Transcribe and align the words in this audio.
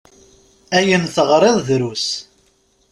Ayen 0.77 1.03
teɣriḍ 1.15 1.57
drus. 1.67 2.07